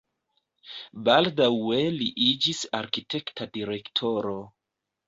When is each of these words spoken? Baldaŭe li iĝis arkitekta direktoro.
Baldaŭe 1.09 1.79
li 1.99 2.09
iĝis 2.31 2.65
arkitekta 2.81 3.53
direktoro. 3.61 4.37